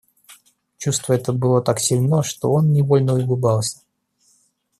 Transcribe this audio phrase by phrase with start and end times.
[0.79, 3.81] Чувство это было так сильно, что он невольно улыбался.